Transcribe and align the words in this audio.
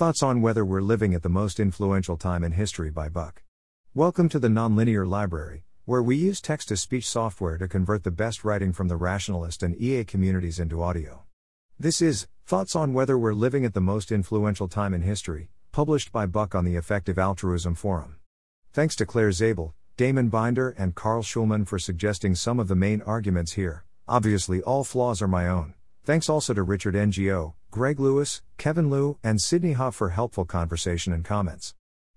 Thoughts 0.00 0.22
on 0.22 0.40
whether 0.40 0.64
we're 0.64 0.80
living 0.80 1.12
at 1.12 1.22
the 1.22 1.28
most 1.28 1.60
influential 1.60 2.16
time 2.16 2.42
in 2.42 2.52
history 2.52 2.88
by 2.90 3.10
Buck. 3.10 3.42
Welcome 3.92 4.30
to 4.30 4.38
the 4.38 4.48
Nonlinear 4.48 5.06
Library, 5.06 5.64
where 5.84 6.02
we 6.02 6.16
use 6.16 6.40
text 6.40 6.68
to 6.68 6.78
speech 6.78 7.06
software 7.06 7.58
to 7.58 7.68
convert 7.68 8.02
the 8.02 8.10
best 8.10 8.42
writing 8.42 8.72
from 8.72 8.88
the 8.88 8.96
rationalist 8.96 9.62
and 9.62 9.78
EA 9.78 10.04
communities 10.04 10.58
into 10.58 10.82
audio. 10.82 11.24
This 11.78 12.00
is 12.00 12.28
Thoughts 12.46 12.74
on 12.74 12.94
Whether 12.94 13.18
We're 13.18 13.34
Living 13.34 13.66
at 13.66 13.74
the 13.74 13.82
Most 13.82 14.10
Influential 14.10 14.68
Time 14.68 14.94
in 14.94 15.02
History, 15.02 15.50
published 15.70 16.12
by 16.12 16.24
Buck 16.24 16.54
on 16.54 16.64
the 16.64 16.76
Effective 16.76 17.18
Altruism 17.18 17.74
Forum. 17.74 18.16
Thanks 18.72 18.96
to 18.96 19.04
Claire 19.04 19.32
Zabel, 19.32 19.74
Damon 19.98 20.30
Binder, 20.30 20.70
and 20.78 20.94
Carl 20.94 21.22
Shulman 21.22 21.68
for 21.68 21.78
suggesting 21.78 22.34
some 22.34 22.58
of 22.58 22.68
the 22.68 22.74
main 22.74 23.02
arguments 23.02 23.52
here. 23.52 23.84
Obviously, 24.08 24.62
all 24.62 24.82
flaws 24.82 25.20
are 25.20 25.28
my 25.28 25.46
own. 25.46 25.74
Thanks 26.02 26.30
also 26.30 26.54
to 26.54 26.62
Richard 26.62 26.94
Ngo, 26.94 27.52
Greg 27.70 28.00
Lewis, 28.00 28.40
Kevin 28.56 28.88
Liu, 28.88 29.18
and 29.22 29.38
Sidney 29.38 29.74
Hough 29.74 29.94
for 29.94 30.10
helpful 30.10 30.46
conversation 30.46 31.12
and 31.12 31.22
comments. 31.24 31.74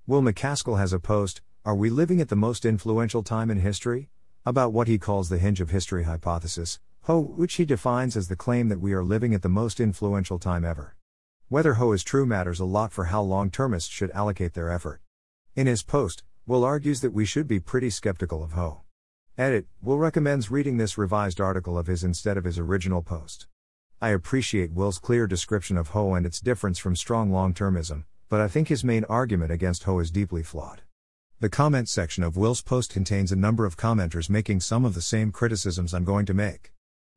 Will 0.08 0.22
MacAskill 0.22 0.78
has 0.78 0.94
a 0.94 1.00
post, 1.00 1.42
Are 1.66 1.76
we 1.76 1.90
living 1.90 2.22
at 2.22 2.30
the 2.30 2.36
most 2.38 2.66
influential 2.66 3.24
time 3.24 3.52
in 3.52 3.60
history? 3.60 4.10
about 4.46 4.74
what 4.74 4.90
he 4.90 4.98
calls 4.98 5.30
the 5.30 5.38
hinge 5.38 5.62
of 5.62 5.70
history 5.70 6.04
hypothesis, 6.04 6.80
HoH, 7.04 7.22
which 7.22 7.54
he 7.54 7.64
defines 7.64 8.18
as 8.18 8.28
the 8.28 8.36
claim 8.36 8.68
that 8.68 8.82
we 8.82 8.92
are 8.92 9.04
living 9.04 9.34
at 9.34 9.42
the 9.42 9.48
most 9.48 9.80
influential 9.80 10.38
time 10.38 10.66
ever. 10.66 10.96
Whether 11.48 11.76
HoH 11.76 11.94
is 11.94 12.04
true 12.04 12.26
matters 12.26 12.60
a 12.60 12.66
lot 12.66 12.92
for 12.92 13.06
how 13.06 13.22
long 13.22 13.50
termists 13.50 13.90
should 13.90 14.12
allocate 14.12 14.54
their 14.54 14.70
effort. 14.70 15.02
In 15.56 15.68
his 15.68 15.84
post, 15.84 16.24
Will 16.46 16.66
argues 16.66 17.00
that 17.02 17.14
we 17.14 17.24
should 17.26 17.48
be 17.48 17.60
pretty 17.62 17.90
skeptical 17.90 18.44
of 18.44 18.52
HoH. 18.52 18.82
Edit 19.38 19.68
Will 19.82 19.98
recommends 19.98 20.52
reading 20.52 20.78
this 20.78 20.98
revised 20.98 21.40
article 21.40 21.78
of 21.78 21.88
his 21.88 22.04
instead 22.04 22.36
of 22.38 22.44
his 22.44 22.60
original 22.60 23.02
post. 23.02 23.48
I 24.04 24.10
appreciate 24.10 24.74
Will's 24.74 25.00
clear 25.00 25.28
description 25.28 25.78
of 25.78 25.92
HoH 25.92 26.16
and 26.16 26.26
its 26.26 26.42
difference 26.42 26.78
from 26.78 26.94
strong 26.94 27.32
long 27.32 27.54
termism, 27.54 28.04
but 28.28 28.42
I 28.42 28.50
think 28.50 28.68
his 28.68 28.84
main 28.84 29.06
argument 29.06 29.50
against 29.50 29.86
HoH 29.86 30.00
is 30.00 30.12
deeply 30.12 30.44
flawed. 30.44 30.82
The 31.40 31.48
comment 31.48 31.88
section 31.88 32.22
of 32.22 32.36
Will's 32.36 32.62
post 32.62 32.92
contains 32.92 33.32
a 33.32 33.38
number 33.38 33.66
of 33.66 33.78
commenters 33.78 34.30
making 34.30 34.60
some 34.60 34.84
of 34.84 34.94
the 34.94 35.02
same 35.02 35.32
criticisms 35.32 35.94
I'm 35.94 36.04
going 36.04 36.26
to 36.26 36.34
make. 36.34 36.74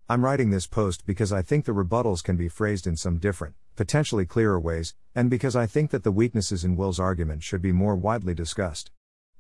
I'm 0.09 0.25
writing 0.25 0.51
this 0.51 0.69
post 0.69 1.05
because 1.05 1.33
I 1.33 1.43
think 1.43 1.65
the 1.65 1.73
rebuttals 1.73 2.23
can 2.23 2.37
be 2.37 2.49
phrased 2.49 2.87
in 2.87 2.97
some 2.97 3.19
different, 3.19 3.57
potentially 3.75 4.25
clearer 4.25 4.61
ways, 4.61 4.95
and 5.13 5.29
because 5.29 5.57
I 5.57 5.67
think 5.67 5.91
that 5.91 6.05
the 6.05 6.13
weaknesses 6.13 6.63
in 6.65 6.77
Will's 6.77 7.01
argument 7.01 7.43
should 7.43 7.63
be 7.63 7.73
more 7.73 7.97
widely 7.97 8.33
discussed. 8.33 8.93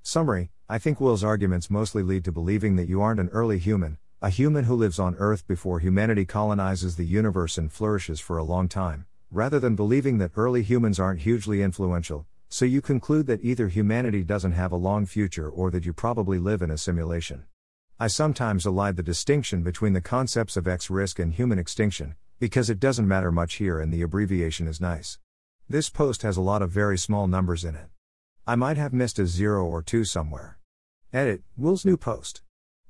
Summary 0.02 0.50
I 0.68 0.78
think 0.78 1.00
Will's 1.00 1.22
arguments 1.22 1.70
mostly 1.70 2.02
lead 2.02 2.24
to 2.24 2.32
believing 2.32 2.74
that 2.74 2.88
you 2.88 3.00
aren't 3.02 3.20
an 3.20 3.28
early 3.28 3.60
human, 3.60 3.98
a 4.22 4.30
human 4.30 4.64
who 4.64 4.74
lives 4.74 4.98
on 4.98 5.14
Earth 5.16 5.46
before 5.46 5.78
humanity 5.78 6.24
colonizes 6.24 6.96
the 6.96 7.04
universe 7.04 7.58
and 7.58 7.70
flourishes 7.70 8.18
for 8.18 8.38
a 8.38 8.44
long 8.44 8.66
time, 8.66 9.04
rather 9.30 9.60
than 9.60 9.76
believing 9.76 10.16
that 10.16 10.30
early 10.36 10.62
humans 10.62 10.98
aren't 10.98 11.20
hugely 11.20 11.60
influential, 11.60 12.24
so 12.48 12.64
you 12.64 12.80
conclude 12.80 13.26
that 13.26 13.44
either 13.44 13.68
humanity 13.68 14.24
doesn't 14.24 14.52
have 14.52 14.72
a 14.72 14.76
long 14.76 15.04
future 15.04 15.50
or 15.50 15.70
that 15.70 15.84
you 15.84 15.92
probably 15.92 16.38
live 16.38 16.62
in 16.62 16.70
a 16.70 16.78
simulation. 16.78 17.44
I 18.00 18.06
sometimes 18.06 18.64
elide 18.64 18.96
the 18.96 19.02
distinction 19.02 19.62
between 19.62 19.92
the 19.92 20.00
concepts 20.00 20.56
of 20.56 20.66
X 20.66 20.88
risk 20.88 21.18
and 21.18 21.34
human 21.34 21.58
extinction, 21.58 22.14
because 22.38 22.70
it 22.70 22.80
doesn't 22.80 23.06
matter 23.06 23.30
much 23.30 23.56
here 23.56 23.80
and 23.80 23.92
the 23.92 24.00
abbreviation 24.00 24.66
is 24.66 24.80
nice. 24.80 25.18
This 25.68 25.90
post 25.90 26.22
has 26.22 26.38
a 26.38 26.42
lot 26.42 26.62
of 26.62 26.70
very 26.70 26.96
small 26.96 27.26
numbers 27.26 27.64
in 27.64 27.74
it. 27.74 27.88
I 28.46 28.56
might 28.56 28.78
have 28.78 28.94
missed 28.94 29.18
a 29.18 29.26
zero 29.26 29.66
or 29.66 29.82
two 29.82 30.04
somewhere. 30.04 30.58
Edit 31.12 31.42
Will's 31.56 31.84
new 31.84 31.98
post. 31.98 32.40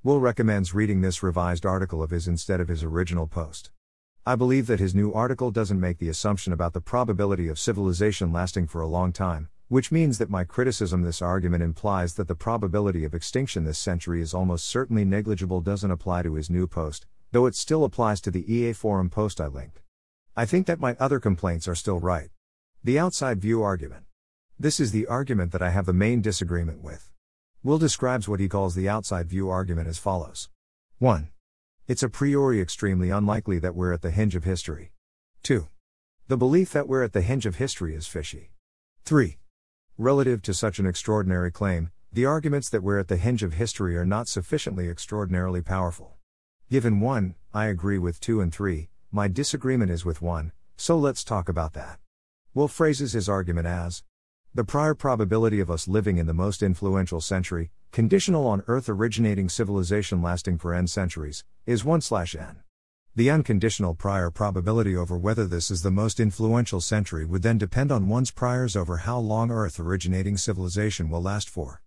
Will 0.07 0.21
recommends 0.21 0.73
reading 0.73 1.01
this 1.01 1.21
revised 1.21 1.67
article 1.67 2.01
of 2.01 2.11
his 2.11 2.29
instead 2.29 2.61
of 2.61 2.69
his 2.69 2.85
original 2.85 3.27
post. 3.27 3.73
I 4.25 4.37
believe 4.37 4.69
that 4.69 4.79
his 4.79 4.95
new 4.95 5.13
article 5.13 5.51
doesn't 5.51 5.81
make 5.81 5.99
the 5.99 6.09
assumption 6.09 6.53
about 6.53 6.75
the 6.75 6.81
probability 6.81 7.49
of 7.49 7.59
civilization 7.59 8.33
lasting 8.33 8.69
for 8.69 8.81
a 8.81 8.87
long 8.87 9.13
time, 9.13 9.49
which 9.67 9.91
means 9.91 10.19
that 10.19 10.31
my 10.31 10.45
criticism 10.45 11.03
this 11.03 11.21
argument 11.21 11.65
implies 11.65 12.15
that 12.15 12.29
the 12.29 12.37
probability 12.37 13.05
of 13.05 13.15
extinction 13.15 13.65
this 13.65 13.79
century 13.79 14.21
is 14.21 14.33
almost 14.33 14.69
certainly 14.69 15.05
negligible 15.05 15.61
doesn't 15.61 15.91
apply 15.91 16.23
to 16.23 16.35
his 16.35 16.49
new 16.49 16.69
post, 16.69 17.05
though 17.33 17.47
it 17.47 17.57
still 17.57 17.83
applies 17.83 18.21
to 18.21 18.31
the 18.31 18.47
EA 18.47 18.75
forum 18.75 19.11
post 19.11 19.41
I 19.41 19.49
linked. 19.49 19.81
I 20.37 20.45
think 20.45 20.69
that 20.69 20.79
my 20.79 20.95
other 21.01 21.19
complaints 21.19 21.67
are 21.67 21.75
still 21.75 21.99
right. 21.99 22.31
The 22.85 22.97
outside 22.97 23.41
view 23.41 23.65
argument. 23.65 24.05
This 24.57 24.79
is 24.79 24.93
the 24.93 25.09
argument 25.09 25.51
that 25.51 25.63
I 25.63 25.71
have 25.71 25.87
the 25.87 25.93
main 25.93 26.21
disagreement 26.21 26.85
with. 26.85 27.11
Will 27.67 27.79
describes 27.79 28.29
what 28.29 28.39
he 28.39 28.49
calls 28.49 28.77
the 28.77 28.89
outside 28.89 29.29
view 29.29 29.51
argument 29.51 29.89
as 29.89 29.99
follows 29.99 30.51
1. 30.99 31.31
It's 31.89 32.05
a 32.05 32.09
priori 32.09 32.61
extremely 32.61 33.11
unlikely 33.11 33.59
that 33.59 33.75
we're 33.75 33.93
at 33.93 34.03
the 34.03 34.13
hinge 34.13 34.37
of 34.37 34.45
history. 34.45 34.93
2. 35.43 35.67
The 36.29 36.37
belief 36.37 36.71
that 36.71 36.87
we're 36.87 37.03
at 37.03 37.13
the 37.13 37.23
hinge 37.23 37.45
of 37.45 37.57
history 37.57 37.97
is 37.97 38.07
fishy. 38.07 38.53
3. 39.05 39.39
Relative 39.99 40.43
to 40.43 40.55
such 40.55 40.79
an 40.79 40.87
extraordinary 40.87 41.51
claim, 41.51 41.91
the 42.13 42.25
arguments 42.25 42.69
that 42.69 42.85
we're 42.85 43.01
at 43.01 43.09
the 43.09 43.17
hinge 43.17 43.43
of 43.43 43.55
history 43.55 43.97
are 43.97 44.07
not 44.07 44.29
sufficiently 44.29 44.89
extraordinarily 44.89 45.61
powerful. 45.61 46.19
Given 46.71 47.01
1, 47.01 47.35
I 47.53 47.67
agree 47.67 47.99
with 47.99 48.21
2 48.21 48.43
and 48.43 48.55
3, 48.55 48.91
my 49.11 49.27
disagreement 49.27 49.91
is 49.91 50.05
with 50.05 50.23
1, 50.23 50.53
so 50.77 50.97
let's 50.97 51.25
talk 51.25 51.49
about 51.49 51.73
that. 51.73 51.99
Will 52.55 52.69
phrases 52.69 53.13
his 53.13 53.29
argument 53.29 53.67
as 53.67 54.05
the 54.57 54.65
prior 54.65 54.95
probability 54.95 55.61
of 55.61 55.71
us 55.71 55.87
living 55.87 56.17
in 56.17 56.25
the 56.25 56.33
most 56.33 56.63
influential 56.63 57.21
century, 57.21 57.71
conditional 57.93 58.47
on 58.47 58.65
Earth 58.69 58.89
originating 58.89 59.51
civilization 59.51 60.23
lasting 60.23 60.57
for 60.57 60.73
n 60.73 60.87
centuries, 60.87 61.45
is 61.67 61.85
1 61.85 62.01
n. 62.11 62.63
The 63.15 63.29
unconditional 63.29 63.95
prior 63.95 64.31
probability 64.31 64.97
over 64.97 65.19
whether 65.19 65.45
this 65.45 65.71
is 65.71 65.83
the 65.83 65.91
most 65.91 66.19
influential 66.19 66.81
century 66.81 67.27
would 67.27 67.43
then 67.43 67.59
depend 67.59 67.93
on 67.93 68.09
one's 68.09 68.31
priors 68.31 68.77
over 68.77 68.97
how 68.97 69.19
long 69.19 69.51
Earth 69.51 69.79
originating 69.79 70.39
civilization 70.39 71.11
will 71.11 71.21
last 71.21 71.51
for. 71.51 71.83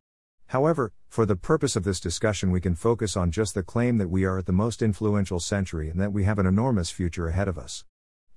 However, 0.50 0.94
for 1.08 1.26
the 1.26 1.36
purpose 1.36 1.76
of 1.76 1.84
this 1.84 2.00
discussion, 2.00 2.52
we 2.52 2.62
can 2.62 2.76
focus 2.76 3.18
on 3.18 3.32
just 3.32 3.56
the 3.56 3.64
claim 3.64 3.98
that 3.98 4.12
we 4.12 4.26
are 4.26 4.38
at 4.38 4.46
the 4.46 4.52
most 4.52 4.84
influential 4.84 5.40
century 5.40 5.90
and 5.90 6.00
that 6.00 6.14
we 6.14 6.26
have 6.26 6.38
an 6.38 6.46
enormous 6.46 6.92
future 6.92 7.30
ahead 7.30 7.48
of 7.48 7.58
us. 7.58 7.84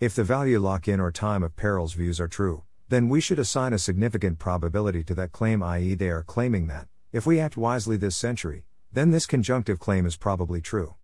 If 0.00 0.14
the 0.14 0.24
value 0.24 0.58
lock 0.58 0.88
in 0.88 1.00
or 1.00 1.12
time 1.12 1.42
of 1.42 1.54
perils 1.54 1.92
views 1.92 2.18
are 2.18 2.28
true, 2.28 2.62
then 2.92 3.08
we 3.08 3.22
should 3.22 3.38
assign 3.38 3.72
a 3.72 3.78
significant 3.78 4.38
probability 4.38 5.02
to 5.02 5.14
that 5.14 5.32
claim, 5.32 5.62
i.e., 5.62 5.94
they 5.94 6.10
are 6.10 6.22
claiming 6.22 6.66
that, 6.66 6.88
if 7.10 7.24
we 7.24 7.40
act 7.40 7.56
wisely 7.56 7.96
this 7.96 8.14
century, 8.14 8.64
then 8.92 9.10
this 9.10 9.24
conjunctive 9.24 9.78
claim 9.78 10.04
is 10.04 10.16
probably 10.16 10.60
true. 10.60 10.94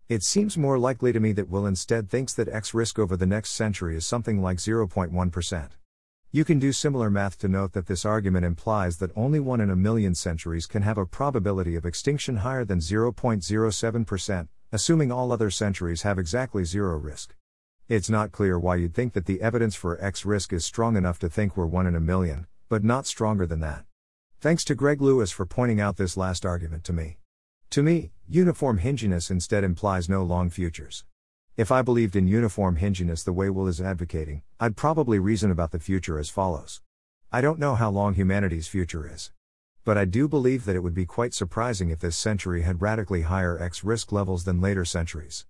It 0.07 0.21
seems 0.21 0.59
more 0.59 0.77
likely 0.77 1.11
to 1.11 1.19
me 1.19 1.31
that 1.31 1.49
Will 1.49 1.65
instead 1.65 2.07
thinks 2.07 2.35
that 2.35 2.47
X 2.47 2.71
risk 2.73 2.99
over 2.99 3.17
the 3.17 3.25
next 3.25 3.49
century 3.49 3.97
is 3.97 4.05
something 4.05 4.43
like 4.43 4.59
0.1%. 4.59 5.69
You 6.31 6.45
can 6.45 6.59
do 6.59 6.71
similar 6.71 7.09
math 7.09 7.39
to 7.39 7.47
note 7.47 7.73
that 7.73 7.87
this 7.87 8.05
argument 8.05 8.45
implies 8.45 8.97
that 8.97 9.09
only 9.15 9.39
one 9.39 9.59
in 9.59 9.71
a 9.71 9.75
million 9.75 10.13
centuries 10.13 10.67
can 10.67 10.83
have 10.83 10.99
a 10.99 11.05
probability 11.07 11.75
of 11.75 11.85
extinction 11.85 12.37
higher 12.37 12.63
than 12.63 12.77
0.07%, 12.77 14.47
assuming 14.71 15.11
all 15.11 15.31
other 15.31 15.49
centuries 15.49 16.03
have 16.03 16.19
exactly 16.19 16.63
zero 16.63 16.95
risk. 16.95 17.33
It's 17.89 18.09
not 18.09 18.31
clear 18.31 18.59
why 18.59 18.75
you'd 18.75 18.93
think 18.93 19.13
that 19.13 19.25
the 19.25 19.41
evidence 19.41 19.73
for 19.73 19.99
X 19.99 20.25
risk 20.25 20.53
is 20.53 20.63
strong 20.63 20.95
enough 20.95 21.17
to 21.19 21.29
think 21.29 21.57
we're 21.57 21.65
1 21.65 21.87
in 21.87 21.95
a 21.95 21.99
million, 21.99 22.45
but 22.69 22.83
not 22.83 23.07
stronger 23.07 23.47
than 23.47 23.61
that. 23.61 23.86
Thanks 24.39 24.63
to 24.65 24.75
Greg 24.75 25.01
Lewis 25.01 25.31
for 25.31 25.47
pointing 25.47 25.81
out 25.81 25.97
this 25.97 26.15
last 26.15 26.45
argument 26.45 26.83
to 26.83 26.93
me. 26.93 27.17
To 27.71 27.81
me, 27.81 28.11
uniform 28.29 28.77
hinginess 28.77 29.31
instead 29.31 29.63
implies 29.63 30.07
no 30.07 30.21
long 30.21 30.51
futures. 30.51 31.05
If 31.55 31.71
I 31.71 31.81
believed 31.81 32.15
in 32.15 32.27
uniform 32.27 32.75
hinginess 32.75 33.23
the 33.23 33.33
way 33.33 33.49
Will 33.49 33.65
is 33.67 33.81
advocating, 33.81 34.43
I'd 34.59 34.75
probably 34.75 35.17
reason 35.17 35.49
about 35.49 35.71
the 35.71 35.79
future 35.79 36.19
as 36.19 36.29
follows. 36.29 36.81
I 37.31 37.41
don't 37.41 37.57
know 37.57 37.73
how 37.73 37.89
long 37.89 38.13
humanity's 38.13 38.67
future 38.67 39.11
is. 39.11 39.31
But 39.83 39.97
I 39.97 40.05
do 40.05 40.27
believe 40.27 40.65
that 40.65 40.75
it 40.75 40.83
would 40.83 40.93
be 40.93 41.07
quite 41.07 41.33
surprising 41.33 41.89
if 41.89 41.97
this 41.97 42.15
century 42.15 42.61
had 42.61 42.79
radically 42.79 43.23
higher 43.23 43.59
X 43.59 43.83
risk 43.83 44.11
levels 44.11 44.43
than 44.43 44.61
later 44.61 44.85
centuries. 44.85 45.47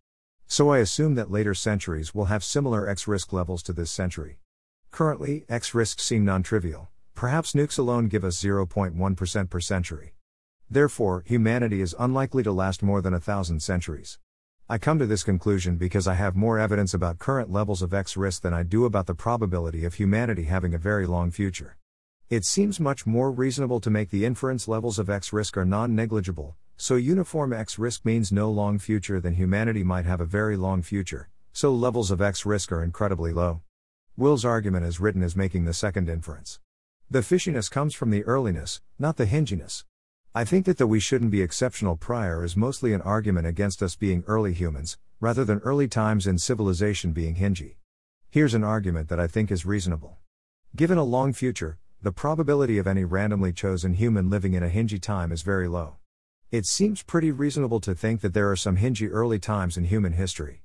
So 0.47 0.69
I 0.69 0.77
assume 0.77 1.15
that 1.15 1.29
later 1.29 1.53
centuries 1.53 2.15
will 2.15 2.25
have 2.25 2.41
similar 2.41 2.87
X 2.87 3.05
risk 3.05 3.33
levels 3.33 3.61
to 3.63 3.73
this 3.73 3.91
century. 3.91 4.39
Currently, 4.91 5.43
X 5.49 5.73
risks 5.73 6.05
seem 6.05 6.23
non 6.23 6.41
trivial. 6.41 6.87
Perhaps 7.17 7.53
nukes 7.53 7.79
alone 7.79 8.09
give 8.09 8.23
us 8.23 8.39
0.1% 8.39 9.49
per 9.49 9.59
century. 9.59 10.13
Therefore, 10.69 11.23
humanity 11.25 11.81
is 11.81 11.95
unlikely 11.97 12.43
to 12.43 12.51
last 12.51 12.83
more 12.83 13.01
than 13.01 13.15
a 13.15 13.19
thousand 13.19 13.63
centuries. 13.63 14.19
I 14.69 14.77
come 14.77 14.99
to 14.99 15.07
this 15.07 15.23
conclusion 15.23 15.77
because 15.77 16.07
I 16.07 16.13
have 16.13 16.35
more 16.35 16.59
evidence 16.59 16.93
about 16.93 17.17
current 17.17 17.51
levels 17.51 17.81
of 17.81 17.91
X 17.91 18.17
risk 18.17 18.43
than 18.43 18.53
I 18.53 18.61
do 18.61 18.85
about 18.85 19.07
the 19.07 19.15
probability 19.15 19.83
of 19.83 19.95
humanity 19.95 20.43
having 20.43 20.75
a 20.75 20.77
very 20.77 21.07
long 21.07 21.31
future. 21.31 21.75
It 22.29 22.45
seems 22.45 22.79
much 22.79 23.07
more 23.07 23.31
reasonable 23.31 23.79
to 23.79 23.89
make 23.89 24.11
the 24.11 24.23
inference 24.23 24.67
levels 24.67 24.99
of 24.99 25.09
X 25.09 25.33
risk 25.33 25.57
are 25.57 25.65
non 25.65 25.95
negligible, 25.95 26.55
so 26.75 26.97
uniform 26.97 27.51
X 27.51 27.79
risk 27.79 28.05
means 28.05 28.31
no 28.31 28.51
long 28.51 28.77
future 28.77 29.19
than 29.19 29.33
humanity 29.33 29.83
might 29.83 30.05
have 30.05 30.21
a 30.21 30.25
very 30.25 30.55
long 30.55 30.83
future, 30.83 31.29
so 31.51 31.73
levels 31.73 32.11
of 32.11 32.21
X 32.21 32.45
risk 32.45 32.71
are 32.71 32.83
incredibly 32.83 33.33
low. 33.33 33.61
Will's 34.15 34.45
argument 34.45 34.85
is 34.85 34.99
written 34.99 35.23
as 35.23 35.35
making 35.35 35.65
the 35.65 35.73
second 35.73 36.09
inference. 36.09 36.59
The 37.09 37.19
fishiness 37.19 37.71
comes 37.71 37.95
from 37.95 38.09
the 38.09 38.25
earliness, 38.25 38.81
not 38.99 39.15
the 39.15 39.25
hinginess. 39.25 39.85
I 40.35 40.43
think 40.43 40.65
that 40.65 40.77
the 40.77 40.85
we 40.85 40.99
shouldn't 40.99 41.31
be 41.31 41.41
exceptional 41.41 41.95
prior 41.95 42.43
is 42.43 42.57
mostly 42.57 42.91
an 42.91 43.01
argument 43.01 43.47
against 43.47 43.81
us 43.81 43.95
being 43.95 44.25
early 44.27 44.51
humans, 44.51 44.97
rather 45.21 45.45
than 45.45 45.59
early 45.59 45.87
times 45.87 46.27
in 46.27 46.37
civilization 46.37 47.13
being 47.13 47.35
hingy. 47.35 47.75
Here's 48.29 48.53
an 48.53 48.65
argument 48.65 49.07
that 49.07 49.21
I 49.21 49.27
think 49.27 49.51
is 49.51 49.65
reasonable. 49.65 50.17
Given 50.75 50.97
a 50.97 51.03
long 51.05 51.31
future, 51.31 51.79
the 52.01 52.11
probability 52.11 52.77
of 52.77 52.87
any 52.87 53.05
randomly 53.05 53.53
chosen 53.53 53.93
human 53.93 54.29
living 54.29 54.53
in 54.53 54.61
a 54.61 54.69
hingy 54.69 55.01
time 55.01 55.31
is 55.31 55.43
very 55.43 55.69
low. 55.69 55.95
It 56.51 56.65
seems 56.65 57.03
pretty 57.03 57.31
reasonable 57.31 57.79
to 57.79 57.95
think 57.95 58.19
that 58.19 58.33
there 58.33 58.51
are 58.51 58.57
some 58.57 58.75
hingy 58.75 59.07
early 59.09 59.39
times 59.39 59.77
in 59.77 59.85
human 59.85 60.11
history. 60.11 60.63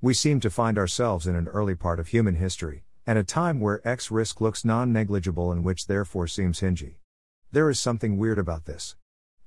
We 0.00 0.12
seem 0.12 0.40
to 0.40 0.50
find 0.50 0.76
ourselves 0.76 1.28
in 1.28 1.36
an 1.36 1.46
early 1.46 1.76
part 1.76 2.00
of 2.00 2.08
human 2.08 2.34
history, 2.34 2.82
and 3.06 3.18
a 3.18 3.24
time 3.24 3.60
where 3.60 3.86
X 3.86 4.10
risk 4.10 4.40
looks 4.40 4.64
non 4.64 4.92
negligible 4.92 5.52
and 5.52 5.62
which 5.62 5.86
therefore 5.86 6.26
seems 6.26 6.60
hingy. 6.60 6.94
There 7.52 7.68
is 7.68 7.78
something 7.78 8.16
weird 8.16 8.38
about 8.38 8.64
this. 8.64 8.96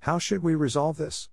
How 0.01 0.19
should 0.19 0.43
we 0.43 0.55
resolve 0.55 0.97
this? 0.97 1.29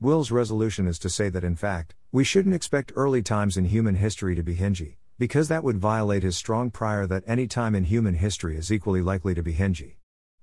Will's 0.00 0.30
resolution 0.30 0.86
is 0.86 0.98
to 1.00 1.10
say 1.10 1.28
that 1.28 1.44
in 1.44 1.56
fact, 1.56 1.94
we 2.12 2.24
shouldn't 2.24 2.54
expect 2.54 2.92
early 2.96 3.22
times 3.22 3.56
in 3.56 3.66
human 3.66 3.96
history 3.96 4.34
to 4.34 4.42
be 4.42 4.56
hingy, 4.56 4.96
because 5.18 5.48
that 5.48 5.64
would 5.64 5.78
violate 5.78 6.22
his 6.22 6.36
strong 6.36 6.70
prior 6.70 7.06
that 7.06 7.24
any 7.26 7.46
time 7.46 7.74
in 7.74 7.84
human 7.84 8.14
history 8.14 8.56
is 8.56 8.72
equally 8.72 9.02
likely 9.02 9.34
to 9.34 9.42
be 9.42 9.54
hingy. 9.54 9.96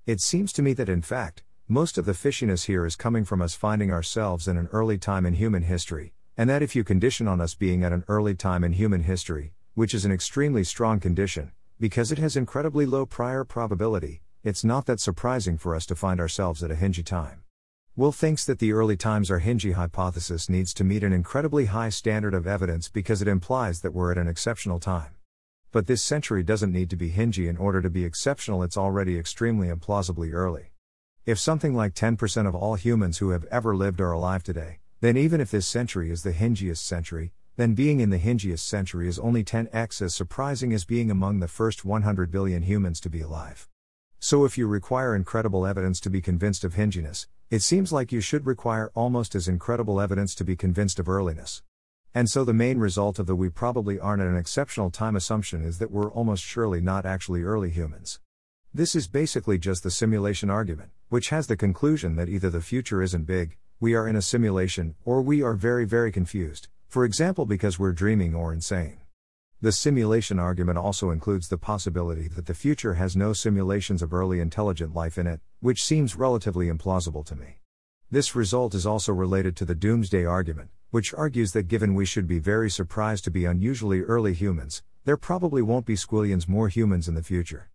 It 0.06 0.20
seems 0.20 0.52
to 0.54 0.62
me 0.62 0.72
that 0.74 0.88
in 0.88 1.02
fact, 1.02 1.42
most 1.66 1.96
of 1.96 2.04
the 2.04 2.12
fishiness 2.12 2.66
here 2.66 2.84
is 2.84 2.94
coming 2.94 3.24
from 3.24 3.40
us 3.40 3.54
finding 3.54 3.90
ourselves 3.90 4.46
in 4.46 4.58
an 4.58 4.68
early 4.70 4.98
time 4.98 5.24
in 5.24 5.34
human 5.34 5.62
history, 5.62 6.12
and 6.36 6.50
that 6.50 6.62
if 6.62 6.76
you 6.76 6.84
condition 6.84 7.26
on 7.26 7.40
us 7.40 7.54
being 7.54 7.82
at 7.82 7.92
an 7.92 8.04
early 8.06 8.34
time 8.34 8.62
in 8.64 8.74
human 8.74 9.04
history, 9.04 9.53
which 9.74 9.92
is 9.92 10.04
an 10.04 10.12
extremely 10.12 10.62
strong 10.62 11.00
condition, 11.00 11.50
because 11.80 12.12
it 12.12 12.18
has 12.18 12.36
incredibly 12.36 12.86
low 12.86 13.04
prior 13.04 13.44
probability, 13.44 14.22
it's 14.44 14.62
not 14.62 14.86
that 14.86 15.00
surprising 15.00 15.58
for 15.58 15.74
us 15.74 15.84
to 15.86 15.96
find 15.96 16.20
ourselves 16.20 16.62
at 16.62 16.70
a 16.70 16.74
hingy 16.74 17.04
time. 17.04 17.42
Will 17.96 18.12
thinks 18.12 18.44
that 18.44 18.60
the 18.60 18.72
early 18.72 18.96
times 18.96 19.30
are 19.30 19.40
hingy 19.40 19.72
hypothesis 19.72 20.48
needs 20.48 20.72
to 20.74 20.84
meet 20.84 21.02
an 21.02 21.12
incredibly 21.12 21.66
high 21.66 21.88
standard 21.88 22.34
of 22.34 22.46
evidence 22.46 22.88
because 22.88 23.20
it 23.20 23.28
implies 23.28 23.80
that 23.80 23.92
we're 23.92 24.12
at 24.12 24.18
an 24.18 24.28
exceptional 24.28 24.78
time. 24.78 25.14
But 25.72 25.88
this 25.88 26.02
century 26.02 26.44
doesn't 26.44 26.72
need 26.72 26.88
to 26.90 26.96
be 26.96 27.10
hingy 27.10 27.48
in 27.48 27.56
order 27.56 27.82
to 27.82 27.90
be 27.90 28.04
exceptional, 28.04 28.62
it's 28.62 28.76
already 28.76 29.18
extremely 29.18 29.68
implausibly 29.68 30.32
early. 30.32 30.70
If 31.26 31.38
something 31.38 31.74
like 31.74 31.94
10% 31.94 32.46
of 32.46 32.54
all 32.54 32.76
humans 32.76 33.18
who 33.18 33.30
have 33.30 33.44
ever 33.46 33.74
lived 33.74 34.00
are 34.00 34.12
alive 34.12 34.44
today, 34.44 34.78
then 35.00 35.16
even 35.16 35.40
if 35.40 35.50
this 35.50 35.66
century 35.66 36.10
is 36.10 36.22
the 36.22 36.32
hingiest 36.32 36.84
century, 36.84 37.32
then 37.56 37.74
being 37.74 38.00
in 38.00 38.10
the 38.10 38.18
hingiest 38.18 38.66
century 38.66 39.06
is 39.06 39.18
only 39.18 39.44
10x 39.44 40.02
as 40.02 40.14
surprising 40.14 40.72
as 40.72 40.84
being 40.84 41.10
among 41.10 41.38
the 41.38 41.48
first 41.48 41.84
100 41.84 42.30
billion 42.30 42.62
humans 42.62 42.98
to 43.00 43.08
be 43.08 43.20
alive. 43.20 43.68
So 44.18 44.44
if 44.44 44.58
you 44.58 44.66
require 44.66 45.14
incredible 45.14 45.66
evidence 45.66 46.00
to 46.00 46.10
be 46.10 46.20
convinced 46.20 46.64
of 46.64 46.74
hinginess, 46.74 47.28
it 47.50 47.60
seems 47.60 47.92
like 47.92 48.10
you 48.10 48.20
should 48.20 48.46
require 48.46 48.90
almost 48.94 49.34
as 49.34 49.46
incredible 49.46 50.00
evidence 50.00 50.34
to 50.36 50.44
be 50.44 50.56
convinced 50.56 50.98
of 50.98 51.08
earliness. 51.08 51.62
And 52.12 52.28
so 52.28 52.44
the 52.44 52.52
main 52.52 52.78
result 52.78 53.18
of 53.18 53.26
the 53.26 53.36
we 53.36 53.50
probably 53.50 54.00
aren't 54.00 54.22
at 54.22 54.28
an 54.28 54.36
exceptional 54.36 54.90
time 54.90 55.14
assumption 55.14 55.64
is 55.64 55.78
that 55.78 55.90
we're 55.90 56.10
almost 56.10 56.42
surely 56.42 56.80
not 56.80 57.06
actually 57.06 57.42
early 57.42 57.70
humans. 57.70 58.18
This 58.72 58.96
is 58.96 59.06
basically 59.06 59.58
just 59.58 59.84
the 59.84 59.90
simulation 59.90 60.50
argument, 60.50 60.90
which 61.08 61.28
has 61.28 61.46
the 61.46 61.56
conclusion 61.56 62.16
that 62.16 62.28
either 62.28 62.50
the 62.50 62.60
future 62.60 63.02
isn't 63.02 63.26
big, 63.26 63.56
we 63.78 63.94
are 63.94 64.08
in 64.08 64.16
a 64.16 64.22
simulation, 64.22 64.94
or 65.04 65.22
we 65.22 65.42
are 65.42 65.54
very, 65.54 65.84
very 65.84 66.10
confused, 66.10 66.68
for 66.94 67.04
example, 67.04 67.44
because 67.44 67.76
we're 67.76 67.90
dreaming 67.90 68.36
or 68.36 68.52
insane. 68.52 68.98
The 69.60 69.72
simulation 69.72 70.38
argument 70.38 70.78
also 70.78 71.10
includes 71.10 71.48
the 71.48 71.58
possibility 71.58 72.28
that 72.28 72.46
the 72.46 72.54
future 72.54 72.94
has 72.94 73.16
no 73.16 73.32
simulations 73.32 74.00
of 74.00 74.14
early 74.14 74.38
intelligent 74.38 74.94
life 74.94 75.18
in 75.18 75.26
it, 75.26 75.40
which 75.58 75.82
seems 75.82 76.14
relatively 76.14 76.70
implausible 76.70 77.26
to 77.26 77.34
me. 77.34 77.58
This 78.12 78.36
result 78.36 78.76
is 78.76 78.86
also 78.86 79.12
related 79.12 79.56
to 79.56 79.64
the 79.64 79.74
doomsday 79.74 80.24
argument, 80.24 80.70
which 80.92 81.12
argues 81.12 81.50
that 81.50 81.66
given 81.66 81.96
we 81.96 82.06
should 82.06 82.28
be 82.28 82.38
very 82.38 82.70
surprised 82.70 83.24
to 83.24 83.30
be 83.32 83.44
unusually 83.44 84.02
early 84.02 84.32
humans, 84.32 84.84
there 85.04 85.16
probably 85.16 85.62
won't 85.62 85.86
be 85.86 85.96
squillions 85.96 86.46
more 86.46 86.68
humans 86.68 87.08
in 87.08 87.16
the 87.16 87.24
future. 87.24 87.70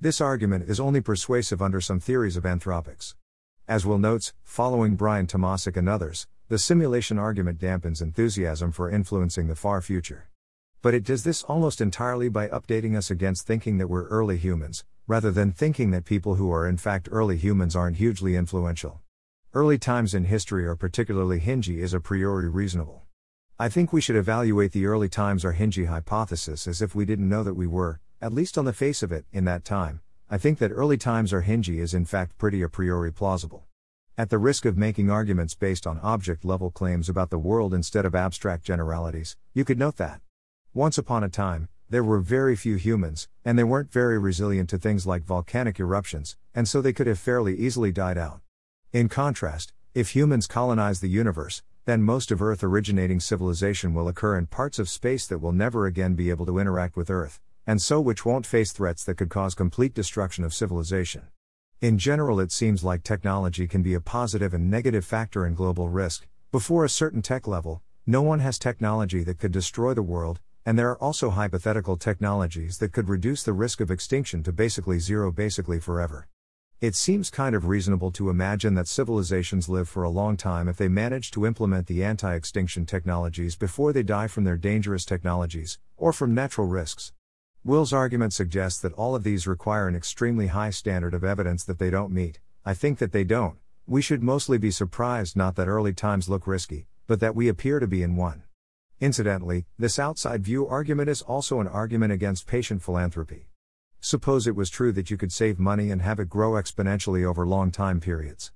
This 0.00 0.18
argument 0.18 0.70
is 0.70 0.80
only 0.80 1.02
persuasive 1.02 1.60
under 1.60 1.82
some 1.82 2.00
theories 2.00 2.38
of 2.38 2.44
anthropics. 2.44 3.16
As 3.68 3.84
Will 3.84 3.98
notes, 3.98 4.32
following 4.44 4.96
Brian 4.96 5.26
Tomasik 5.26 5.76
and 5.76 5.90
others, 5.90 6.26
the 6.52 6.58
simulation 6.58 7.18
argument 7.18 7.58
dampens 7.58 8.02
enthusiasm 8.02 8.70
for 8.72 8.90
influencing 8.90 9.46
the 9.46 9.56
far 9.56 9.80
future. 9.80 10.28
But 10.82 10.92
it 10.92 11.02
does 11.02 11.24
this 11.24 11.42
almost 11.44 11.80
entirely 11.80 12.28
by 12.28 12.48
updating 12.48 12.94
us 12.94 13.10
against 13.10 13.46
thinking 13.46 13.78
that 13.78 13.86
we're 13.86 14.06
early 14.08 14.36
humans, 14.36 14.84
rather 15.06 15.30
than 15.30 15.52
thinking 15.52 15.92
that 15.92 16.04
people 16.04 16.34
who 16.34 16.52
are 16.52 16.68
in 16.68 16.76
fact 16.76 17.08
early 17.10 17.38
humans 17.38 17.74
aren't 17.74 17.96
hugely 17.96 18.36
influential. 18.36 19.00
Early 19.54 19.78
times 19.78 20.12
in 20.12 20.26
history 20.26 20.66
are 20.66 20.76
particularly 20.76 21.40
hingy 21.40 21.78
is 21.78 21.94
a 21.94 22.00
priori 22.00 22.50
reasonable. 22.50 23.04
I 23.58 23.70
think 23.70 23.90
we 23.90 24.02
should 24.02 24.16
evaluate 24.16 24.72
the 24.72 24.84
early 24.84 25.08
times 25.08 25.46
are 25.46 25.54
hingy 25.54 25.86
hypothesis 25.86 26.66
as 26.66 26.82
if 26.82 26.94
we 26.94 27.06
didn't 27.06 27.30
know 27.30 27.42
that 27.44 27.54
we 27.54 27.66
were, 27.66 27.98
at 28.20 28.34
least 28.34 28.58
on 28.58 28.66
the 28.66 28.74
face 28.74 29.02
of 29.02 29.10
it, 29.10 29.24
in 29.32 29.46
that 29.46 29.64
time. 29.64 30.02
I 30.28 30.36
think 30.36 30.58
that 30.58 30.70
early 30.70 30.98
times 30.98 31.32
are 31.32 31.44
hingy 31.44 31.78
is 31.78 31.94
in 31.94 32.04
fact 32.04 32.36
pretty 32.36 32.60
a 32.60 32.68
priori 32.68 33.10
plausible. 33.10 33.64
At 34.22 34.30
the 34.30 34.38
risk 34.38 34.64
of 34.64 34.78
making 34.78 35.10
arguments 35.10 35.56
based 35.56 35.84
on 35.84 35.98
object 35.98 36.44
level 36.44 36.70
claims 36.70 37.08
about 37.08 37.30
the 37.30 37.40
world 37.40 37.74
instead 37.74 38.06
of 38.06 38.14
abstract 38.14 38.62
generalities, 38.62 39.36
you 39.52 39.64
could 39.64 39.80
note 39.80 39.96
that. 39.96 40.20
Once 40.72 40.96
upon 40.96 41.24
a 41.24 41.28
time, 41.28 41.68
there 41.90 42.04
were 42.04 42.20
very 42.20 42.54
few 42.54 42.76
humans, 42.76 43.26
and 43.44 43.58
they 43.58 43.64
weren't 43.64 43.90
very 43.90 44.20
resilient 44.20 44.70
to 44.70 44.78
things 44.78 45.08
like 45.08 45.24
volcanic 45.24 45.80
eruptions, 45.80 46.36
and 46.54 46.68
so 46.68 46.80
they 46.80 46.92
could 46.92 47.08
have 47.08 47.18
fairly 47.18 47.56
easily 47.56 47.90
died 47.90 48.16
out. 48.16 48.42
In 48.92 49.08
contrast, 49.08 49.72
if 49.92 50.10
humans 50.10 50.46
colonize 50.46 51.00
the 51.00 51.08
universe, 51.08 51.64
then 51.84 52.04
most 52.04 52.30
of 52.30 52.40
Earth 52.40 52.62
originating 52.62 53.18
civilization 53.18 53.92
will 53.92 54.06
occur 54.06 54.38
in 54.38 54.46
parts 54.46 54.78
of 54.78 54.88
space 54.88 55.26
that 55.26 55.40
will 55.40 55.50
never 55.50 55.84
again 55.84 56.14
be 56.14 56.30
able 56.30 56.46
to 56.46 56.60
interact 56.60 56.96
with 56.96 57.10
Earth, 57.10 57.40
and 57.66 57.82
so 57.82 58.00
which 58.00 58.24
won't 58.24 58.46
face 58.46 58.70
threats 58.70 59.02
that 59.02 59.16
could 59.16 59.30
cause 59.30 59.56
complete 59.56 59.94
destruction 59.94 60.44
of 60.44 60.54
civilization. 60.54 61.22
In 61.82 61.98
general, 61.98 62.38
it 62.38 62.52
seems 62.52 62.84
like 62.84 63.02
technology 63.02 63.66
can 63.66 63.82
be 63.82 63.94
a 63.94 64.00
positive 64.00 64.54
and 64.54 64.70
negative 64.70 65.04
factor 65.04 65.44
in 65.44 65.56
global 65.56 65.88
risk. 65.88 66.28
Before 66.52 66.84
a 66.84 66.88
certain 66.88 67.22
tech 67.22 67.48
level, 67.48 67.82
no 68.06 68.22
one 68.22 68.38
has 68.38 68.56
technology 68.56 69.24
that 69.24 69.40
could 69.40 69.50
destroy 69.50 69.92
the 69.92 70.00
world, 70.00 70.38
and 70.64 70.78
there 70.78 70.90
are 70.90 71.02
also 71.02 71.30
hypothetical 71.30 71.96
technologies 71.96 72.78
that 72.78 72.92
could 72.92 73.08
reduce 73.08 73.42
the 73.42 73.52
risk 73.52 73.80
of 73.80 73.90
extinction 73.90 74.44
to 74.44 74.52
basically 74.52 75.00
zero, 75.00 75.32
basically 75.32 75.80
forever. 75.80 76.28
It 76.80 76.94
seems 76.94 77.30
kind 77.30 77.52
of 77.52 77.66
reasonable 77.66 78.12
to 78.12 78.30
imagine 78.30 78.74
that 78.74 78.86
civilizations 78.86 79.68
live 79.68 79.88
for 79.88 80.04
a 80.04 80.08
long 80.08 80.36
time 80.36 80.68
if 80.68 80.76
they 80.76 80.86
manage 80.86 81.32
to 81.32 81.46
implement 81.46 81.88
the 81.88 82.04
anti 82.04 82.32
extinction 82.32 82.86
technologies 82.86 83.56
before 83.56 83.92
they 83.92 84.04
die 84.04 84.28
from 84.28 84.44
their 84.44 84.56
dangerous 84.56 85.04
technologies, 85.04 85.80
or 85.96 86.12
from 86.12 86.32
natural 86.32 86.68
risks. 86.68 87.12
Will's 87.64 87.92
argument 87.92 88.32
suggests 88.32 88.80
that 88.80 88.92
all 88.94 89.14
of 89.14 89.22
these 89.22 89.46
require 89.46 89.86
an 89.86 89.94
extremely 89.94 90.48
high 90.48 90.70
standard 90.70 91.14
of 91.14 91.22
evidence 91.22 91.62
that 91.62 91.78
they 91.78 91.90
don't 91.90 92.12
meet. 92.12 92.40
I 92.64 92.74
think 92.74 92.98
that 92.98 93.12
they 93.12 93.22
don't. 93.22 93.56
We 93.86 94.02
should 94.02 94.20
mostly 94.20 94.58
be 94.58 94.72
surprised 94.72 95.36
not 95.36 95.54
that 95.54 95.68
early 95.68 95.92
times 95.92 96.28
look 96.28 96.48
risky, 96.48 96.88
but 97.06 97.20
that 97.20 97.36
we 97.36 97.46
appear 97.46 97.78
to 97.78 97.86
be 97.86 98.02
in 98.02 98.16
one. 98.16 98.42
Incidentally, 99.00 99.66
this 99.78 100.00
outside 100.00 100.42
view 100.42 100.66
argument 100.66 101.08
is 101.08 101.22
also 101.22 101.60
an 101.60 101.68
argument 101.68 102.12
against 102.12 102.48
patient 102.48 102.82
philanthropy. 102.82 103.46
Suppose 104.00 104.48
it 104.48 104.56
was 104.56 104.68
true 104.68 104.90
that 104.90 105.12
you 105.12 105.16
could 105.16 105.30
save 105.30 105.60
money 105.60 105.92
and 105.92 106.02
have 106.02 106.18
it 106.18 106.28
grow 106.28 106.54
exponentially 106.54 107.24
over 107.24 107.46
long 107.46 107.70
time 107.70 108.00
periods. 108.00 108.50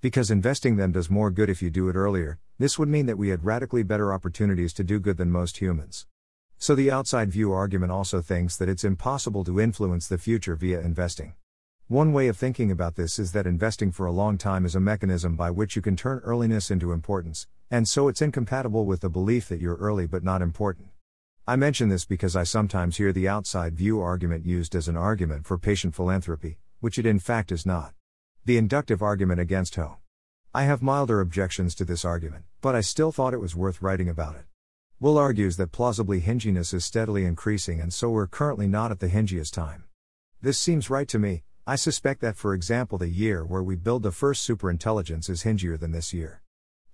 Because 0.00 0.32
investing 0.32 0.74
them 0.74 0.90
does 0.90 1.08
more 1.08 1.30
good 1.30 1.48
if 1.48 1.62
you 1.62 1.70
do 1.70 1.88
it 1.88 1.94
earlier, 1.94 2.40
this 2.58 2.76
would 2.76 2.88
mean 2.88 3.06
that 3.06 3.18
we 3.18 3.28
had 3.28 3.44
radically 3.44 3.84
better 3.84 4.12
opportunities 4.12 4.72
to 4.72 4.82
do 4.82 4.98
good 4.98 5.16
than 5.16 5.30
most 5.30 5.58
humans. 5.58 6.06
So 6.60 6.74
the 6.74 6.90
outside 6.90 7.30
view 7.30 7.52
argument 7.52 7.92
also 7.92 8.20
thinks 8.20 8.56
that 8.56 8.68
it's 8.68 8.82
impossible 8.82 9.44
to 9.44 9.60
influence 9.60 10.08
the 10.08 10.18
future 10.18 10.56
via 10.56 10.80
investing. 10.80 11.34
One 11.86 12.12
way 12.12 12.26
of 12.26 12.36
thinking 12.36 12.72
about 12.72 12.96
this 12.96 13.20
is 13.20 13.30
that 13.30 13.46
investing 13.46 13.92
for 13.92 14.06
a 14.06 14.12
long 14.12 14.38
time 14.38 14.66
is 14.66 14.74
a 14.74 14.80
mechanism 14.80 15.36
by 15.36 15.52
which 15.52 15.76
you 15.76 15.82
can 15.82 15.94
turn 15.94 16.20
earliness 16.24 16.68
into 16.68 16.90
importance, 16.90 17.46
and 17.70 17.88
so 17.88 18.08
it's 18.08 18.20
incompatible 18.20 18.86
with 18.86 19.02
the 19.02 19.08
belief 19.08 19.48
that 19.48 19.60
you're 19.60 19.76
early 19.76 20.08
but 20.08 20.24
not 20.24 20.42
important. 20.42 20.88
I 21.46 21.54
mention 21.54 21.90
this 21.90 22.04
because 22.04 22.34
I 22.34 22.42
sometimes 22.42 22.96
hear 22.96 23.12
the 23.12 23.28
outside 23.28 23.76
view 23.76 24.00
argument 24.00 24.44
used 24.44 24.74
as 24.74 24.88
an 24.88 24.96
argument 24.96 25.46
for 25.46 25.58
patient 25.58 25.94
philanthropy, 25.94 26.58
which 26.80 26.98
it 26.98 27.06
in 27.06 27.20
fact 27.20 27.52
is 27.52 27.66
not. 27.66 27.94
The 28.44 28.56
inductive 28.56 29.00
argument 29.00 29.38
against 29.38 29.76
HoH. 29.76 29.98
I 30.52 30.64
have 30.64 30.82
milder 30.82 31.20
objections 31.20 31.76
to 31.76 31.84
this 31.84 32.04
argument, 32.04 32.46
but 32.60 32.74
I 32.74 32.80
still 32.80 33.12
thought 33.12 33.32
it 33.32 33.40
was 33.40 33.54
worth 33.54 33.80
writing 33.80 34.08
about 34.08 34.34
it. 34.34 34.44
Will 35.00 35.16
argues 35.16 35.56
that 35.58 35.70
plausibly 35.70 36.18
hinginess 36.18 36.74
is 36.74 36.84
steadily 36.84 37.24
increasing 37.24 37.80
and 37.80 37.94
so 37.94 38.10
we're 38.10 38.26
currently 38.26 38.66
not 38.66 38.90
at 38.90 38.98
the 38.98 39.06
hingiest 39.06 39.52
time. 39.52 39.84
This 40.42 40.58
seems 40.58 40.90
right 40.90 41.06
to 41.06 41.20
me, 41.20 41.44
I 41.68 41.76
suspect 41.76 42.20
that 42.22 42.36
for 42.36 42.52
example 42.52 42.98
the 42.98 43.08
year 43.08 43.44
where 43.44 43.62
we 43.62 43.76
build 43.76 44.02
the 44.02 44.10
first 44.10 44.44
superintelligence 44.44 45.30
is 45.30 45.44
hingier 45.44 45.78
than 45.78 45.92
this 45.92 46.12
year. 46.12 46.42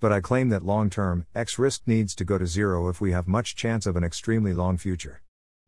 But 0.00 0.12
I 0.12 0.20
claim 0.20 0.50
that 0.50 0.66
long 0.66 0.90
term, 0.90 1.24
X 1.34 1.58
risk 1.58 1.84
needs 1.86 2.14
to 2.16 2.26
go 2.26 2.36
to 2.36 2.46
zero 2.46 2.90
if 2.90 3.00
we 3.00 3.12
have 3.12 3.26
much 3.26 3.56
chance 3.56 3.86
of 3.86 3.96
an 3.96 4.04
extremely 4.04 4.52
long 4.52 4.76
future. 4.76 5.22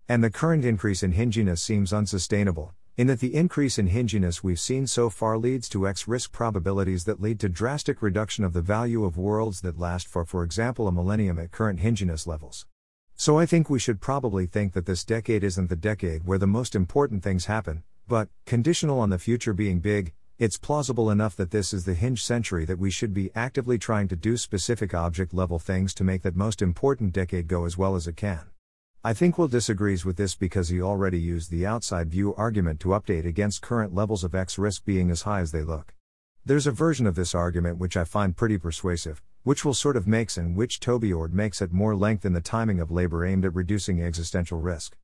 And 0.06 0.22
the 0.22 0.28
current 0.28 0.62
increase 0.62 1.02
in 1.02 1.12
hinginess 1.12 1.62
seems 1.62 1.90
unsustainable, 1.90 2.74
in 2.96 3.08
that 3.08 3.20
the 3.20 3.34
increase 3.34 3.78
in 3.78 3.88
hinginess 3.88 4.42
we've 4.42 4.58
seen 4.58 4.86
so 4.86 5.10
far 5.10 5.36
leads 5.36 5.68
to 5.68 5.86
X 5.86 6.08
risk 6.08 6.32
probabilities 6.32 7.04
that 7.04 7.20
lead 7.20 7.38
to 7.40 7.48
drastic 7.48 8.00
reduction 8.00 8.42
of 8.42 8.54
the 8.54 8.62
value 8.62 9.04
of 9.04 9.18
worlds 9.18 9.60
that 9.60 9.78
last 9.78 10.08
for, 10.08 10.24
for 10.24 10.42
example, 10.42 10.88
a 10.88 10.92
millennium 10.92 11.38
at 11.38 11.50
current 11.50 11.80
hinginess 11.80 12.26
levels. 12.26 12.64
So 13.14 13.38
I 13.38 13.44
think 13.44 13.68
we 13.68 13.78
should 13.78 14.00
probably 14.00 14.46
think 14.46 14.72
that 14.72 14.86
this 14.86 15.04
decade 15.04 15.44
isn't 15.44 15.68
the 15.68 15.76
decade 15.76 16.24
where 16.24 16.38
the 16.38 16.46
most 16.46 16.74
important 16.74 17.22
things 17.22 17.44
happen, 17.44 17.82
but, 18.08 18.28
conditional 18.46 18.98
on 18.98 19.10
the 19.10 19.18
future 19.18 19.52
being 19.52 19.80
big, 19.80 20.14
it's 20.38 20.56
plausible 20.56 21.10
enough 21.10 21.36
that 21.36 21.50
this 21.50 21.74
is 21.74 21.84
the 21.84 21.94
hinge 21.94 22.24
century 22.24 22.64
that 22.64 22.78
we 22.78 22.90
should 22.90 23.12
be 23.12 23.30
actively 23.34 23.76
trying 23.76 24.08
to 24.08 24.16
do 24.16 24.38
specific 24.38 24.94
object 24.94 25.34
level 25.34 25.58
things 25.58 25.92
to 25.94 26.04
make 26.04 26.22
that 26.22 26.36
most 26.36 26.62
important 26.62 27.12
decade 27.12 27.46
go 27.46 27.66
as 27.66 27.76
well 27.76 27.94
as 27.94 28.06
it 28.06 28.16
can. 28.16 28.46
I 29.06 29.12
think 29.12 29.38
Will 29.38 29.46
disagrees 29.46 30.04
with 30.04 30.16
this 30.16 30.34
because 30.34 30.68
he 30.68 30.82
already 30.82 31.20
used 31.20 31.48
the 31.48 31.64
outside 31.64 32.10
view 32.10 32.34
argument 32.34 32.80
to 32.80 32.88
update 32.88 33.24
against 33.24 33.62
current 33.62 33.94
levels 33.94 34.24
of 34.24 34.34
X 34.34 34.58
risk 34.58 34.84
being 34.84 35.12
as 35.12 35.22
high 35.22 35.38
as 35.38 35.52
they 35.52 35.62
look. 35.62 35.94
There's 36.44 36.66
a 36.66 36.72
version 36.72 37.06
of 37.06 37.14
this 37.14 37.32
argument 37.32 37.78
which 37.78 37.96
I 37.96 38.02
find 38.02 38.36
pretty 38.36 38.58
persuasive, 38.58 39.22
which 39.44 39.64
will 39.64 39.74
sort 39.74 39.96
of 39.96 40.08
makes 40.08 40.36
and 40.36 40.56
which 40.56 40.80
Toby 40.80 41.12
Ord 41.12 41.32
makes 41.32 41.62
at 41.62 41.70
more 41.72 41.94
length 41.94 42.24
in 42.24 42.32
the 42.32 42.40
timing 42.40 42.80
of 42.80 42.90
labor 42.90 43.24
aimed 43.24 43.44
at 43.44 43.54
reducing 43.54 44.02
existential 44.02 44.58
risk. 44.58 44.96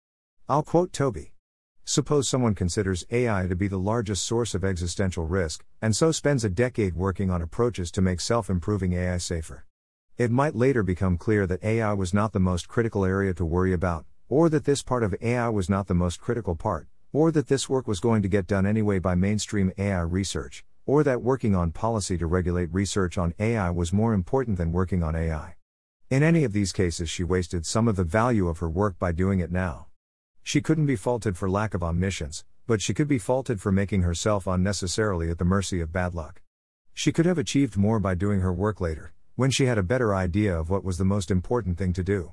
I'll 0.49 0.64
quote 0.64 0.92
Toby. 0.92 1.35
Suppose 1.85 2.28
someone 2.28 2.56
considers 2.56 3.06
AI 3.12 3.47
to 3.47 3.54
be 3.54 3.68
the 3.68 3.78
largest 3.78 4.25
source 4.25 4.52
of 4.52 4.64
existential 4.64 5.26
risk, 5.26 5.64
and 5.80 5.94
so 5.94 6.11
spends 6.11 6.42
a 6.42 6.50
decade 6.50 6.97
working 6.97 7.30
on 7.30 7.40
approaches 7.40 7.92
to 7.92 8.02
make 8.02 8.18
self 8.18 8.50
improving 8.50 8.94
AI 8.94 9.18
safer. 9.18 9.64
It 10.19 10.31
might 10.31 10.54
later 10.54 10.83
become 10.83 11.16
clear 11.16 11.47
that 11.47 11.64
AI 11.64 11.95
was 11.95 12.12
not 12.12 12.35
the 12.35 12.38
most 12.38 12.69
critical 12.69 13.07
area 13.07 13.33
to 13.33 13.47
worry 13.47 13.73
about, 13.73 14.04
or 14.28 14.50
that 14.50 14.64
this 14.64 14.83
part 14.83 15.02
of 15.02 15.14
AI 15.23 15.49
was 15.49 15.71
not 15.71 15.87
the 15.87 15.95
most 15.95 16.21
critical 16.21 16.54
part, 16.54 16.87
or 17.14 17.33
that 17.33 17.49
this 17.49 17.66
work 17.66 17.88
was 17.88 17.99
going 17.99 18.21
to 18.21 18.28
get 18.28 18.47
done 18.47 18.66
anyway 18.66 18.99
by 18.99 19.14
mainstream 19.14 19.73
AI 19.78 20.02
research, 20.02 20.66
or 20.85 21.02
that 21.02 21.23
working 21.23 21.54
on 21.54 21.71
policy 21.71 22.19
to 22.19 22.26
regulate 22.26 22.71
research 22.75 23.16
on 23.16 23.33
AI 23.38 23.71
was 23.71 23.90
more 23.90 24.12
important 24.12 24.59
than 24.59 24.71
working 24.71 25.02
on 25.02 25.16
AI. 25.16 25.54
In 26.11 26.23
any 26.23 26.45
of 26.45 26.52
these 26.52 26.73
cases, 26.73 27.09
she 27.09 27.25
wasted 27.25 27.64
some 27.64 27.88
of 27.88 27.97
the 27.97 28.04
value 28.04 28.49
of 28.49 28.59
her 28.59 28.69
work 28.69 28.99
by 28.99 29.12
doing 29.12 29.40
it 29.40 29.50
now. 29.50 29.87
She 30.42 30.61
couldn't 30.61 30.87
be 30.87 30.95
faulted 30.97 31.38
for 31.38 31.49
lack 31.49 31.73
of 31.73 31.83
omniscience, 31.83 32.45
but 32.66 32.83
she 32.83 32.92
could 32.92 33.09
be 33.09 33.19
faulted 33.19 33.62
for 33.62 33.73
making 33.73 34.02
herself 34.02 34.47
unnecessarily 34.47 35.31
at 35.31 35.38
the 35.38 35.47
mercy 35.47 35.81
of 35.81 35.90
bad 35.90 36.14
luck. 36.14 36.42
She 36.92 37.12
could 37.12 37.25
have 37.25 37.38
achieved 37.38 37.78
more 37.78 37.99
by 37.99 38.14
doing 38.14 38.40
her 38.40 38.52
work 38.52 38.78
later, 38.78 39.14
when 39.43 39.51
she 39.51 39.67
had 39.67 39.77
a 39.77 39.83
better 39.83 40.15
idea 40.15 40.57
of 40.57 40.71
what 40.71 40.85
was 40.85 40.99
the 40.99 41.05
most 41.05 41.29
important 41.29 41.77
thing 41.77 41.93
to 41.93 42.05
do. 42.05 42.31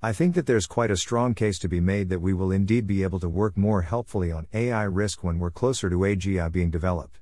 I 0.00 0.12
think 0.12 0.36
that 0.36 0.46
there's 0.46 0.68
quite 0.68 0.92
a 0.92 0.96
strong 0.96 1.34
case 1.34 1.58
to 1.58 1.68
be 1.68 1.80
made 1.80 2.10
that 2.10 2.20
we 2.20 2.32
will 2.32 2.52
indeed 2.52 2.86
be 2.86 3.02
able 3.02 3.18
to 3.18 3.28
work 3.28 3.56
more 3.56 3.82
helpfully 3.82 4.30
on 4.30 4.46
AI 4.54 4.84
risk 4.84 5.24
when 5.24 5.40
we're 5.40 5.50
closer 5.50 5.90
to 5.90 5.96
AGI 5.96 6.52
being 6.52 6.70
developed. 6.70 7.18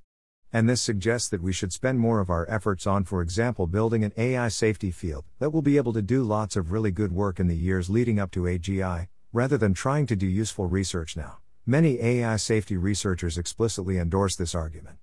And 0.53 0.69
this 0.69 0.83
suggests 0.83 1.31
that 1.31 1.41
we 1.41 1.51
should 1.51 1.73
spend 1.73 1.99
more 1.99 2.21
of 2.21 2.29
our 2.29 2.47
efforts 2.47 2.87
on, 2.87 3.05
for 3.05 3.23
example, 3.23 3.67
building 3.67 4.05
an 4.05 4.12
AI 4.19 4.49
safety 4.49 4.91
field 4.91 5.25
that 5.39 5.49
will 5.49 5.62
be 5.62 5.79
able 5.79 5.95
to 5.95 6.03
do 6.03 6.23
lots 6.23 6.55
of 6.55 6.71
really 6.71 6.91
good 6.91 7.12
work 7.12 7.41
in 7.41 7.49
the 7.49 7.57
years 7.57 7.89
leading 7.89 8.19
up 8.19 8.33
to 8.33 8.43
AGI, 8.43 9.09
rather 9.33 9.57
than 9.57 9.73
trying 9.73 10.05
to 10.09 10.15
do 10.15 10.27
useful 10.27 10.67
research 10.67 11.17
now. 11.17 11.39
Many 11.65 11.99
AI 12.03 12.37
safety 12.37 12.77
researchers 12.77 13.39
explicitly 13.39 13.97
endorse 13.97 14.37
this 14.37 14.55
argument. 14.55 14.99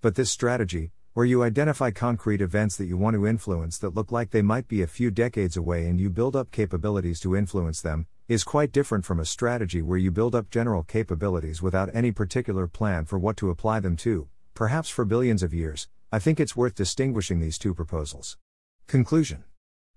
But 0.00 0.14
this 0.14 0.30
strategy, 0.30 0.92
where 1.14 1.26
you 1.26 1.42
identify 1.42 1.90
concrete 1.90 2.40
events 2.40 2.78
that 2.78 2.86
you 2.86 2.96
want 2.96 3.12
to 3.12 3.26
influence 3.26 3.76
that 3.76 3.94
look 3.94 4.10
like 4.10 4.30
they 4.30 4.40
might 4.40 4.66
be 4.66 4.80
a 4.80 4.86
few 4.86 5.10
decades 5.10 5.58
away 5.58 5.86
and 5.86 6.00
you 6.00 6.08
build 6.08 6.34
up 6.34 6.50
capabilities 6.50 7.20
to 7.20 7.36
influence 7.36 7.82
them, 7.82 8.06
is 8.28 8.44
quite 8.44 8.72
different 8.72 9.04
from 9.04 9.20
a 9.20 9.24
strategy 9.26 9.82
where 9.82 9.98
you 9.98 10.10
build 10.10 10.34
up 10.34 10.48
general 10.48 10.82
capabilities 10.82 11.60
without 11.60 11.94
any 11.94 12.10
particular 12.10 12.66
plan 12.66 13.04
for 13.04 13.18
what 13.18 13.36
to 13.36 13.50
apply 13.50 13.78
them 13.78 13.94
to, 13.94 14.26
perhaps 14.54 14.88
for 14.88 15.04
billions 15.04 15.42
of 15.42 15.52
years. 15.52 15.86
I 16.10 16.18
think 16.18 16.40
it's 16.40 16.56
worth 16.56 16.74
distinguishing 16.74 17.40
these 17.40 17.58
two 17.58 17.74
proposals. 17.74 18.38
Conclusion 18.86 19.44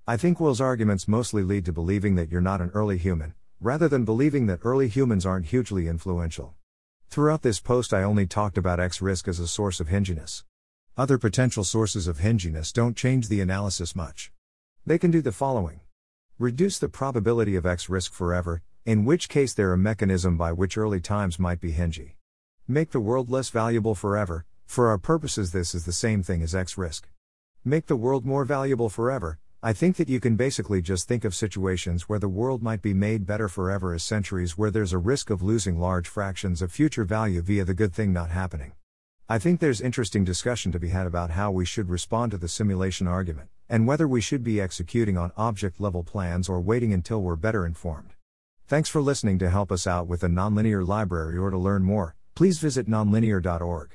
I 0.05 0.17
think 0.17 0.41
Will's 0.41 0.59
arguments 0.59 1.07
mostly 1.07 1.43
lead 1.43 1.63
to 1.63 1.71
believing 1.71 2.15
that 2.15 2.29
you're 2.29 2.41
not 2.41 2.59
an 2.59 2.71
early 2.73 2.97
human, 2.97 3.35
rather 3.61 3.87
than 3.87 4.03
believing 4.03 4.47
that 4.47 4.59
early 4.63 4.89
humans 4.89 5.25
aren't 5.25 5.45
hugely 5.45 5.87
influential. 5.87 6.55
Throughout 7.09 7.41
this 7.41 7.61
post, 7.61 7.93
I 7.93 8.03
only 8.03 8.27
talked 8.27 8.57
about 8.57 8.81
X 8.81 9.01
risk 9.01 9.29
as 9.29 9.39
a 9.39 9.47
source 9.47 9.79
of 9.79 9.87
hinginess. 9.87 10.43
Other 10.97 11.17
potential 11.17 11.65
sources 11.65 12.07
of 12.07 12.19
hinginess 12.19 12.71
don't 12.71 12.95
change 12.95 13.27
the 13.27 13.41
analysis 13.41 13.97
much. 13.97 14.31
They 14.85 14.97
can 14.97 15.11
do 15.11 15.21
the 15.21 15.33
following 15.33 15.81
reduce 16.39 16.79
the 16.79 16.87
probability 16.87 17.57
of 17.57 17.65
X 17.65 17.89
risk 17.89 18.13
forever, 18.13 18.61
in 18.85 19.03
which 19.03 19.27
case 19.27 19.53
they're 19.53 19.73
a 19.73 19.77
mechanism 19.77 20.37
by 20.37 20.53
which 20.53 20.77
early 20.77 21.01
times 21.01 21.37
might 21.37 21.59
be 21.59 21.73
hingy. 21.73 22.13
Make 22.65 22.91
the 22.91 23.01
world 23.01 23.29
less 23.29 23.49
valuable 23.49 23.93
forever, 23.93 24.45
for 24.65 24.87
our 24.87 24.97
purposes, 24.97 25.51
this 25.51 25.75
is 25.75 25.83
the 25.83 25.91
same 25.91 26.23
thing 26.23 26.41
as 26.41 26.55
X 26.55 26.77
risk. 26.77 27.09
Make 27.65 27.87
the 27.87 27.97
world 27.97 28.25
more 28.25 28.45
valuable 28.45 28.89
forever, 28.89 29.37
I 29.61 29.73
think 29.73 29.97
that 29.97 30.07
you 30.07 30.21
can 30.21 30.37
basically 30.37 30.81
just 30.81 31.09
think 31.09 31.25
of 31.25 31.35
situations 31.35 32.03
where 32.03 32.19
the 32.19 32.29
world 32.29 32.63
might 32.63 32.81
be 32.81 32.93
made 32.93 33.25
better 33.25 33.49
forever 33.49 33.93
as 33.93 34.03
centuries 34.03 34.57
where 34.57 34.71
there's 34.71 34.93
a 34.93 34.97
risk 34.97 35.29
of 35.29 35.43
losing 35.43 35.77
large 35.77 36.07
fractions 36.07 36.61
of 36.61 36.71
future 36.71 37.03
value 37.03 37.41
via 37.41 37.65
the 37.65 37.73
good 37.73 37.93
thing 37.93 38.13
not 38.13 38.29
happening. 38.29 38.71
I 39.27 39.39
think 39.39 39.59
there's 39.59 39.81
interesting 39.81 40.23
discussion 40.23 40.71
to 40.71 40.77
be 40.77 40.89
had 40.89 41.07
about 41.07 41.31
how 41.31 41.49
we 41.49 41.65
should 41.65 41.89
respond 41.89 42.29
to 42.31 42.37
the 42.37 42.47
simulation 42.47 43.07
argument, 43.07 43.49
and 43.67 43.87
whether 43.87 44.07
we 44.07 44.21
should 44.21 44.43
be 44.43 44.61
executing 44.61 45.17
on 45.17 45.31
object 45.35 45.81
level 45.81 46.03
plans 46.03 46.47
or 46.47 46.61
waiting 46.61 46.93
until 46.93 47.23
we're 47.23 47.35
better 47.35 47.65
informed. 47.65 48.13
Thanks 48.67 48.87
for 48.87 49.01
listening 49.01 49.39
to 49.39 49.49
help 49.49 49.71
us 49.71 49.87
out 49.87 50.05
with 50.05 50.21
the 50.21 50.27
nonlinear 50.27 50.87
library 50.87 51.39
or 51.39 51.49
to 51.49 51.57
learn 51.57 51.81
more, 51.81 52.13
please 52.35 52.59
visit 52.59 52.87
nonlinear.org. 52.87 53.94